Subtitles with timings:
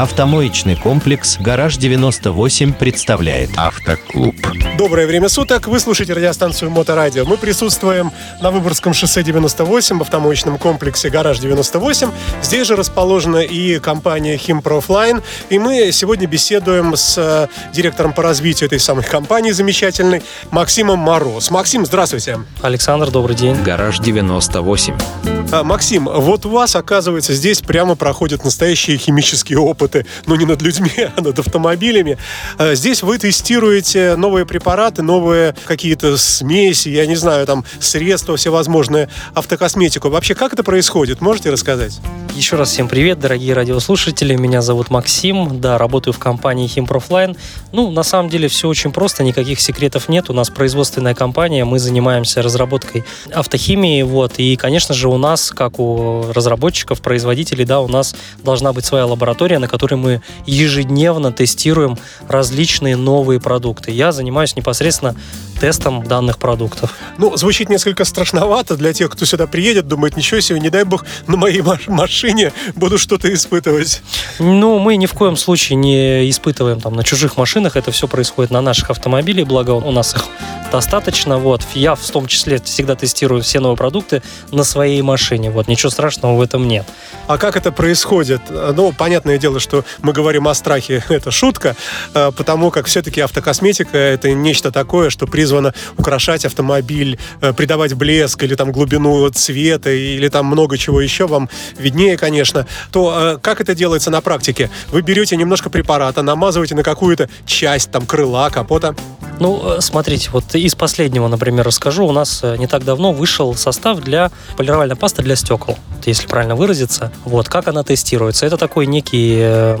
[0.00, 4.34] Автомоечный комплекс «Гараж 98» представляет Автоклуб.
[4.78, 5.68] Доброе время суток.
[5.68, 7.26] Вы слушаете радиостанцию Моторадио.
[7.26, 8.10] Мы присутствуем
[8.40, 12.10] на Выборгском шоссе 98 в автомоечном комплексе «Гараж 98».
[12.42, 15.20] Здесь же расположена и компания «Химпрофлайн».
[15.50, 21.50] И мы сегодня беседуем с э, директором по развитию этой самой компании замечательной Максимом Мороз.
[21.50, 22.38] Максим, здравствуйте.
[22.62, 23.62] Александр, добрый день.
[23.62, 25.39] Гараж 98.
[25.52, 30.62] А, Максим, вот у вас, оказывается, здесь прямо проходят настоящие химические опыты, но не над
[30.62, 32.18] людьми, а над автомобилями.
[32.56, 39.08] А, Здесь вы тестируете новые препараты, новые какие-то смеси, я не знаю, там средства всевозможные,
[39.34, 40.08] автокосметику.
[40.08, 41.20] Вообще, как это происходит?
[41.20, 41.98] Можете рассказать?
[42.36, 44.36] Еще раз всем привет, дорогие радиослушатели.
[44.36, 45.60] Меня зовут Максим.
[45.60, 47.36] Да, работаю в компании Химпрофлайн.
[47.72, 50.30] Ну, на самом деле все очень просто, никаких секретов нет.
[50.30, 54.02] У нас производственная компания, мы занимаемся разработкой автохимии.
[54.02, 58.84] Вот, и, конечно же, у нас, как у разработчиков, производителей, да, у нас должна быть
[58.84, 61.96] своя лаборатория, на которой мы ежедневно тестируем
[62.28, 63.90] различные новые продукты.
[63.90, 65.14] Я занимаюсь непосредственно
[65.60, 66.94] тестом данных продуктов.
[67.18, 71.04] Ну, звучит несколько страшновато для тех, кто сюда приедет, думает, ничего себе, не дай бог,
[71.26, 74.02] на моей маш- машине буду что-то испытывать.
[74.38, 77.76] Ну, мы ни в коем случае не испытываем там на чужих машинах.
[77.76, 80.24] Это все происходит на наших автомобилях, благо у нас их
[80.72, 81.38] достаточно.
[81.38, 81.62] Вот.
[81.74, 85.50] Я в том числе всегда тестирую все новые продукты на своей машине.
[85.50, 85.68] Вот.
[85.68, 86.86] Ничего страшного в этом нет.
[87.26, 88.40] А как это происходит?
[88.48, 91.76] Ну, понятное дело, что мы говорим о страхе, это шутка,
[92.14, 95.49] э, потому как все-таки автокосметика это нечто такое, что призвано
[95.96, 101.48] украшать автомобиль, э, придавать блеск или там глубину цвета или там много чего еще, вам
[101.78, 102.66] виднее, конечно.
[102.92, 104.70] То э, как это делается на практике?
[104.92, 108.94] Вы берете немножко препарата, намазываете на какую-то часть там крыла, капота.
[109.40, 112.06] Ну, э, смотрите, вот из последнего, например, расскажу.
[112.06, 116.54] У нас э, не так давно вышел состав для полировальной пасты для стекол, если правильно
[116.54, 117.10] выразиться.
[117.24, 118.44] Вот, как она тестируется.
[118.44, 119.78] Это такой некий, э,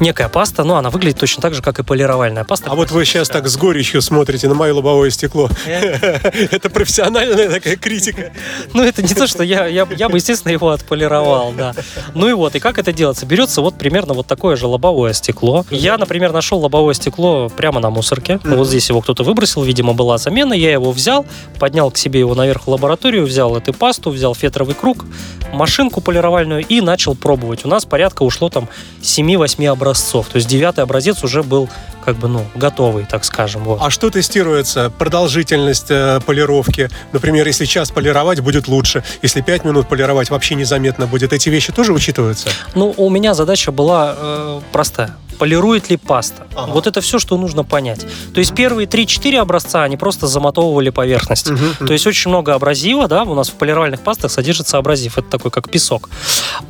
[0.00, 2.70] некая паста, но она выглядит точно так же, как и полировальная паста.
[2.70, 5.50] А вот вы сейчас так с горечью смотрите на мое лобовое стекло.
[5.66, 8.32] Это профессиональная такая критика.
[8.72, 11.74] Ну, это не то, что я, я, я бы, естественно, его отполировал, да.
[12.14, 13.26] Ну и вот, и как это делается?
[13.26, 15.66] Берется вот примерно вот такое же лобовое стекло.
[15.70, 18.40] Я, например, нашел лобовое стекло прямо на мусорке.
[18.44, 20.54] Вот здесь его кто-то выбросил, видимо, была замена.
[20.54, 21.26] Я его взял,
[21.58, 25.04] поднял к себе его наверх в лабораторию, взял эту пасту, взял фетровый круг,
[25.52, 27.64] машинку полировальную и начал пробовать.
[27.64, 28.68] У нас порядка ушло там
[29.02, 30.28] 7-8 образцов.
[30.28, 31.68] То есть девятый образец уже был
[32.04, 33.62] как бы, ну, готовый, так скажем.
[33.64, 33.78] Вот.
[33.80, 34.90] А что тестируется?
[34.98, 36.90] Продолжительность э, полировки.
[37.12, 39.04] Например, если час полировать, будет лучше.
[39.22, 41.32] Если 5 минут полировать, вообще незаметно будет.
[41.32, 42.48] Эти вещи тоже учитываются?
[42.74, 45.16] Ну, у меня задача была э, простая.
[45.38, 46.46] Полирует ли паста?
[46.54, 46.72] Ага.
[46.72, 48.06] Вот это все, что нужно понять.
[48.34, 51.50] То есть первые 3-4 образца, они просто замотовывали поверхность.
[51.50, 51.86] Мгм.
[51.86, 55.50] То есть очень много абразива, да, у нас в полировальных пастах содержится абразив, это такой
[55.50, 56.08] как песок.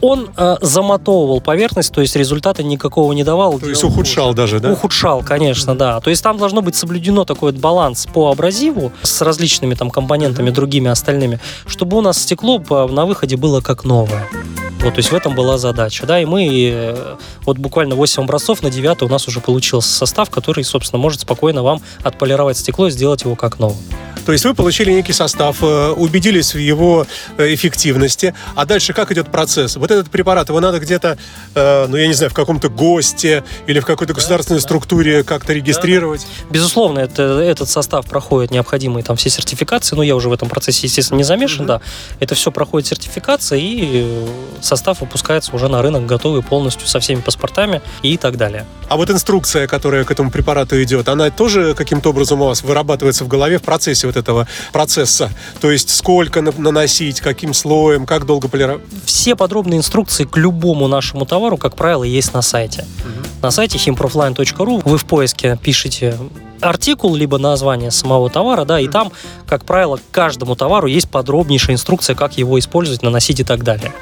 [0.00, 3.58] Он э, замотовывал поверхность, то есть результата никакого не давал.
[3.58, 4.36] То есть ухудшал хуже.
[4.36, 4.72] даже, да?
[4.72, 6.00] Ухудшал, конечно, да.
[6.00, 10.50] То есть там должно быть соблюдено такой вот баланс по абразиву с различными там компонентами,
[10.50, 14.28] другими остальными, чтобы у нас стекло по- на выходе было как новое.
[14.82, 18.64] Вот, то есть в этом была задача, да, и мы э, вот буквально 8 образцов
[18.64, 22.90] на 9 у нас уже получился состав, который, собственно, может спокойно вам отполировать стекло и
[22.90, 23.78] сделать его как новое.
[24.24, 27.06] То есть вы получили некий состав, э, убедились в его
[27.38, 29.76] э, эффективности, а дальше как идет процесс?
[29.76, 31.18] Вот этот препарат, его надо где-то,
[31.54, 36.26] э, ну я не знаю, в каком-то ГОСТе или в какой-то государственной структуре как-то регистрировать.
[36.50, 40.86] Безусловно, это, этот состав проходит необходимые там все сертификации, но я уже в этом процессе,
[40.86, 41.80] естественно, не замешан, да.
[42.20, 44.06] Это все проходит сертификация, и
[44.60, 48.66] состав выпускается уже на рынок готовый полностью со всеми паспортами и так далее.
[48.88, 53.24] А вот инструкция, которая к этому препарату идет, она тоже каким-то образом у вас вырабатывается
[53.24, 55.30] в голове в процессе вот этого процесса?
[55.60, 58.82] То есть сколько на- наносить, каким слоем, как долго полировать?
[59.04, 62.84] Все подробные инструкции к любому нашему товару, как правило, есть на сайте.
[63.42, 66.16] На сайте himprofline.ru вы в поиске пишете
[66.60, 69.10] артикул, либо название самого товара, да, и там,
[69.46, 73.92] как правило, к каждому товару есть подробнейшая инструкция, как его использовать, наносить и так далее.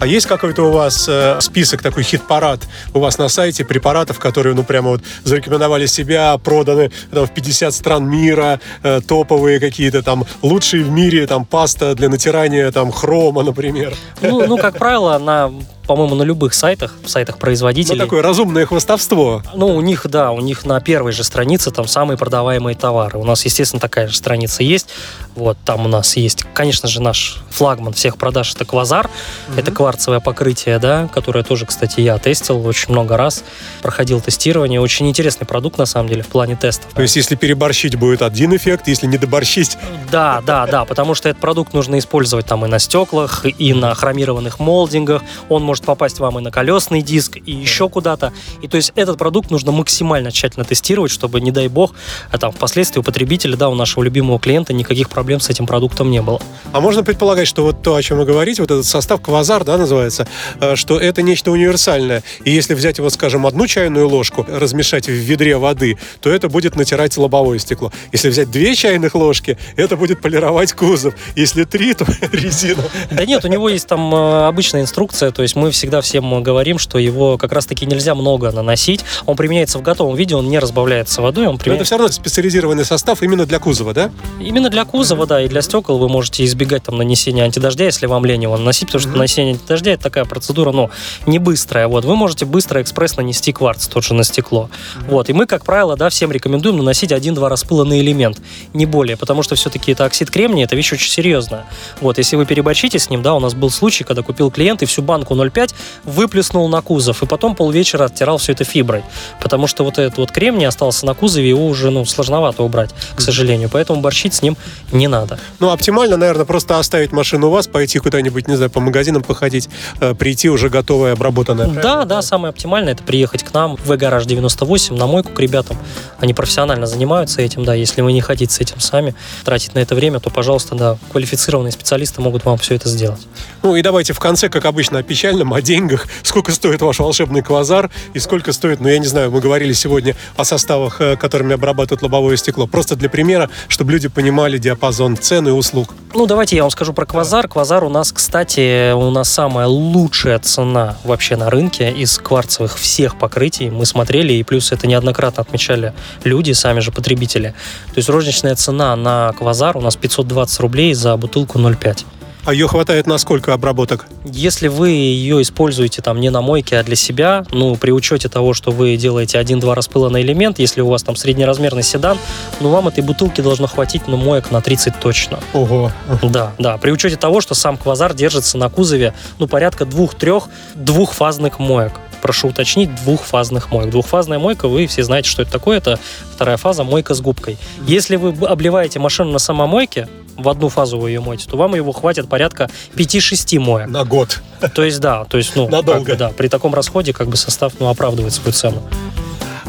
[0.00, 2.60] А есть какой-то у вас э, список, такой хит-парад
[2.94, 7.74] у вас на сайте препаратов, которые, ну, прямо вот зарекомендовали себя, проданы там, в 50
[7.74, 13.42] стран мира, э, топовые какие-то там, лучшие в мире, там, паста для натирания, там, хрома,
[13.42, 13.94] например.
[14.22, 15.52] Ну, ну как правило, на
[15.86, 17.98] по-моему, на любых сайтах, сайтах Ну, производителей.
[17.98, 19.42] такое разумное хвостовство.
[19.54, 23.18] Ну, у них, да, у них на первой же странице там самые продаваемые товары.
[23.18, 24.88] У нас, естественно, такая же страница есть.
[25.34, 29.10] Вот, там у нас есть, конечно же, наш флагман всех продаж, это Квазар.
[29.56, 33.42] Это кварцевое покрытие, да, которое тоже, кстати, я тестил очень много раз.
[33.82, 34.80] Проходил тестирование.
[34.80, 36.92] Очень интересный продукт, на самом деле, в плане тестов.
[36.94, 39.76] То есть, если переборщить, будет один эффект, если не доборщить,
[40.10, 43.94] Да, да, да, потому что этот продукт нужно использовать там и на стеклах, и на
[43.94, 45.22] хромированных молдингах.
[45.48, 48.32] Он может попасть вам и на колесный диск, и еще куда-то.
[48.60, 51.94] И то есть этот продукт нужно максимально тщательно тестировать, чтобы, не дай бог,
[52.32, 56.10] а там впоследствии у потребителя, да, у нашего любимого клиента никаких проблем с этим продуктом
[56.10, 56.42] не было.
[56.72, 59.78] А можно предполагать, что вот то, о чем вы говорите, вот этот состав квазар, да,
[59.78, 60.26] называется,
[60.60, 62.24] э, что это нечто универсальное.
[62.44, 66.74] И если взять вот, скажем, одну чайную ложку, размешать в ведре воды, то это будет
[66.74, 67.92] натирать лобовое стекло.
[68.10, 71.14] Если взять две чайных ложки, это будет полировать кузов.
[71.36, 72.82] Если три, то резину.
[73.12, 76.78] Да нет, у него есть там э, обычная инструкция, то есть мы всегда всем говорим,
[76.78, 79.04] что его как раз-таки нельзя много наносить.
[79.26, 82.12] Он применяется в готовом виде, он не разбавляется водой, он Но это применяется все равно
[82.12, 84.10] специализированный состав именно для кузова, да?
[84.40, 88.24] именно для кузова, да, и для стекол вы можете избегать там нанесения антидождя, если вам
[88.24, 89.18] лень его наносить, потому что Мгм.
[89.18, 90.90] нанесение антидождя это такая процедура, ну,
[91.26, 91.88] не быстрая.
[91.88, 94.70] Вот, вы можете быстро экспресс нанести кварц тот же на стекло.
[95.08, 98.38] Вот, и мы, как правило, да, всем рекомендуем наносить один-два распыла на элемент,
[98.72, 101.66] не более, потому что все-таки это оксид кремния, это вещь очень серьезная.
[102.00, 104.86] Вот, если вы переборчите с ним, да, у нас был случай, когда купил клиент и
[104.86, 105.74] всю банку 0,5
[106.04, 109.02] выплеснул на кузов, и потом полвечера оттирал все это фиброй,
[109.40, 113.20] потому что вот этот вот кремний остался на кузове, его уже, ну, сложновато убрать, к
[113.20, 114.56] сожалению, поэтому борщить с ним
[114.92, 115.38] не надо.
[115.58, 119.68] Ну, оптимально, наверное, просто оставить машину у вас, пойти куда-нибудь, не знаю, по магазинам походить,
[120.00, 121.66] э, прийти уже готовая, обработанная.
[121.66, 125.76] Да, да, самое оптимальное это приехать к нам в гараж 98 на мойку к ребятам.
[126.18, 127.74] Они профессионально занимаются этим, да.
[127.74, 129.14] Если вы не хотите с этим сами
[129.44, 133.20] тратить на это время, то, пожалуйста, да, квалифицированные специалисты могут вам все это сделать.
[133.62, 136.06] Ну и давайте в конце, как обычно, о печальном, о деньгах.
[136.22, 140.16] Сколько стоит ваш волшебный квазар и сколько стоит, ну я не знаю, мы говорили сегодня
[140.36, 142.66] о составах, э, которыми обрабатывают лобовое стекло.
[142.66, 145.94] Просто для примера, чтобы люди понимали диапазон цен и услуг.
[146.14, 147.48] Ну, давайте я вам скажу про квазар.
[147.48, 153.18] Квазар у нас, кстати, у нас самая лучшая цена вообще на рынке из кварцевых всех
[153.18, 153.70] покрытий.
[153.70, 155.94] Мы смотрели, и плюс это неоднократно отмечали
[156.24, 157.54] люди, сами же потребители.
[157.88, 162.04] То есть розничная цена на квазар у нас 520 рублей за бутылку 0,5.
[162.44, 164.06] А ее хватает на сколько обработок?
[164.24, 168.54] Если вы ее используете там не на мойке, а для себя, ну, при учете того,
[168.54, 172.18] что вы делаете один-два распыла на элемент, если у вас там среднеразмерный седан,
[172.60, 175.38] ну, вам этой бутылки должно хватить, ну, моек на 30 точно.
[175.52, 175.92] Ого.
[176.22, 181.58] Да, да, при учете того, что сам квазар держится на кузове, ну, порядка двух-трех двухфазных
[181.58, 181.92] моек.
[182.20, 183.90] Прошу уточнить, двухфазных моек.
[183.90, 185.78] Двухфазная мойка, вы все знаете, что это такое.
[185.78, 185.98] Это
[186.34, 187.58] вторая фаза мойка с губкой.
[187.86, 191.92] Если вы обливаете машину на самомойке, в одну фазу вы ее моете, то вам его
[191.92, 193.88] хватит порядка 5-6 моек.
[193.88, 194.40] На год.
[194.74, 196.00] То есть, да, то есть, ну, Надолго.
[196.00, 198.82] как бы, да, при таком расходе как бы состав, ну, оправдывает свою цену.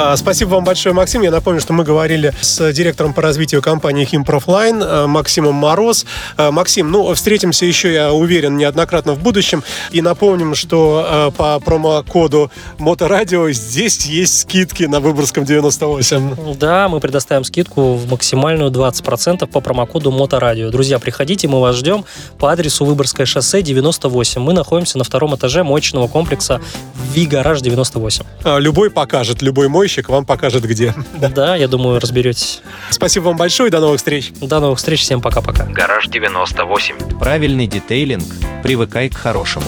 [0.00, 1.22] А, Спасибо вам большое, Максим.
[1.22, 6.06] Я напомню, что мы говорили с директором по развитию компании Химпрофлайн э, Максимом Мороз.
[6.36, 9.64] Э, Максим, ну, встретимся еще, я уверен, неоднократно в будущем.
[9.90, 16.54] И напомним, что э, по промокоду Моторадио здесь есть скидки на Выборгском 98.
[16.56, 20.70] Да, мы предоставим скидку в максимальную 20% по промокоду Моторадио.
[20.70, 22.04] Друзья, приходите, мы вас ждем
[22.38, 24.40] по адресу Выборгское шоссе 98.
[24.40, 26.60] Мы находимся на втором этаже моечного комплекса
[27.12, 28.24] Ви Гараж 98.
[28.44, 30.94] А, Любой покажет, любой мойщик вам покажет где.
[31.14, 32.60] Да, я думаю, разберетесь.
[32.90, 34.32] Спасибо вам большое, до новых встреч.
[34.38, 35.64] До новых встреч, всем пока-пока.
[35.64, 37.18] Гараж 98.
[37.18, 38.26] Правильный детейлинг.
[38.62, 39.64] Привыкай к хорошему.